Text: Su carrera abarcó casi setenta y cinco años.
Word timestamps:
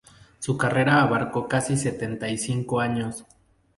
Su 0.39 0.57
carrera 0.57 1.03
abarcó 1.03 1.47
casi 1.47 1.77
setenta 1.77 2.27
y 2.27 2.39
cinco 2.39 2.79
años. 2.79 3.23